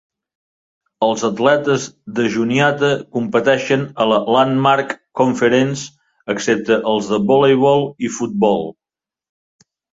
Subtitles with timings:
[1.07, 1.83] Els atletes
[2.19, 5.87] de Juniata competeixen a la Landmark Conference,
[6.37, 8.69] excepte els de voleibol i futbol.